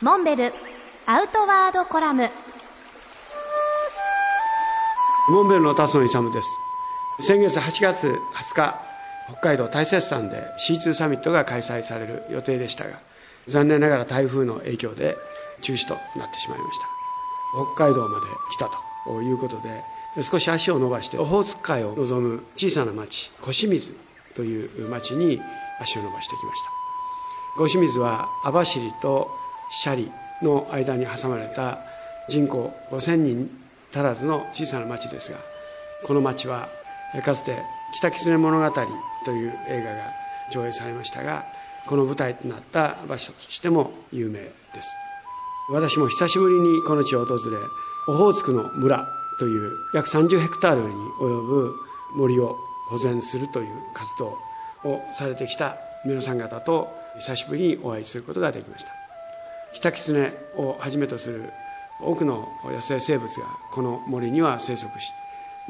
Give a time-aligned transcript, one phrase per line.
[0.00, 0.52] モンベル
[1.06, 2.30] アウトワードコラム。
[5.28, 6.48] モンベルの辰野勇です。
[7.18, 8.80] 先月8月20日
[9.28, 13.00] 北海道大雪山で C2 サミットが開催される予定でしたが
[13.48, 15.16] 残念ながら台風の影響で
[15.62, 16.86] 中止となってしまいました。
[17.74, 18.70] 北海道まで来た
[19.04, 23.96] ということで少し足を伸ばしてオホーツク海を望む小さな町小清水
[24.36, 25.42] という町に
[25.80, 26.70] 足を伸ばしてきました。
[27.56, 29.36] 小清水は網走と
[29.84, 30.12] 斜里
[30.42, 31.78] の間に挟まれた
[32.28, 33.50] 人口5000人
[33.92, 35.38] 足らずの小さな町ですが
[36.04, 36.68] この町は
[37.24, 37.62] かつて
[37.96, 38.70] 「北狐物語」
[39.24, 40.12] という映画が
[40.52, 41.44] 上映されましたが
[41.86, 44.90] この舞台となった場所としても有名です。
[45.70, 47.58] 私も久しぶりにこの地を訪れ
[48.08, 49.06] オホーツクの村
[49.38, 51.74] という約30ヘクタールに及ぶ
[52.14, 52.56] 森を
[52.88, 54.38] 保全するという活動
[54.84, 55.76] をされてきた
[56.06, 59.07] 皆さん方と久しぶりにお会いすることができました。
[59.74, 61.52] キタキツネをはじめとする
[62.00, 65.12] 多くの野生生物がこの森には生息し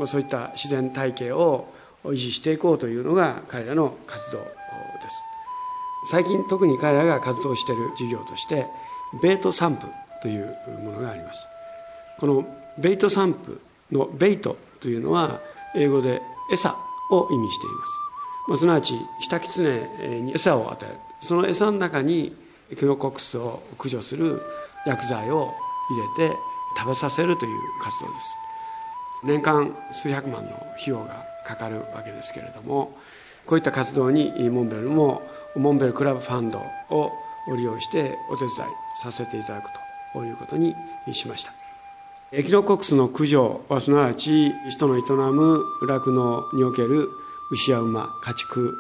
[0.07, 1.67] そういった自然体系を
[2.05, 4.45] 維持していこうというのが彼らの活動で
[5.11, 5.25] す。
[6.11, 8.67] 最近特に彼らが活動している事業として
[9.21, 9.89] ベイト散布
[10.23, 11.45] というものがあります。
[12.21, 12.47] この
[12.79, 15.41] ベイト散布のベイトというのは
[15.75, 16.23] 英語で
[16.53, 16.77] 餌
[17.11, 17.93] を意味しています。
[18.49, 20.95] まあ、すなわちキタキツネに餌を与える。
[21.21, 22.37] その餌の中に
[22.71, 24.43] エキノコックスを駆除する
[24.87, 25.53] 薬剤を
[26.17, 26.37] 入れて
[26.79, 28.35] 食べさせるという活動です。
[29.25, 32.97] 年間数百万の費用がかかるわけですけれども
[33.47, 35.23] こういった活動にモンベルも
[35.57, 37.11] モンベルクラブファンドを
[37.57, 38.53] 利用してお手伝い
[38.95, 39.71] させていただく
[40.13, 40.75] ということに
[41.15, 41.53] しました。
[42.31, 45.01] エキノコックスの駆除はすなわち人の営
[45.33, 47.09] む酪農における
[47.51, 48.77] 牛や馬家畜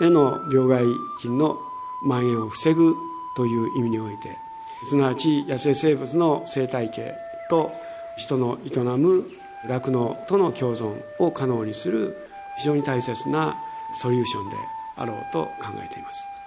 [0.00, 0.84] への病害
[1.20, 1.56] 菌の
[2.02, 2.96] 蔓延を防ぐ
[3.38, 4.36] という意味において
[4.84, 7.14] すなわち野生生物の生態系
[7.48, 7.70] と
[8.16, 9.30] 人の営む
[9.68, 12.16] 酪農との共存を可能にする
[12.56, 13.56] 非常に大切な
[13.94, 14.56] ソリューションで
[14.96, 16.37] あろうと考えています。